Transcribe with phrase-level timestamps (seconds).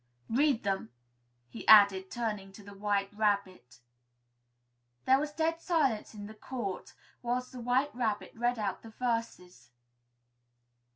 [0.31, 0.89] "Read them,"
[1.47, 3.77] he added, turning to the White Rabbit.
[5.05, 9.69] There was dead silence in the court whilst the White Rabbit read out the verses.